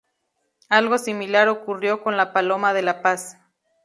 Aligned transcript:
Algo 0.69 0.97
similar 0.97 1.47
ocurrió 1.47 2.01
con 2.01 2.17
"La 2.17 2.33
paloma 2.33 2.73
de 2.73 2.81
la 2.81 3.03
paz". 3.03 3.37